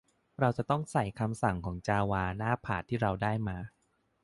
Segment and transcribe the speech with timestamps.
[0.39, 3.57] เราจะต้องใส่คำสั่งของจาวาหน้าพาธที่เราได้มา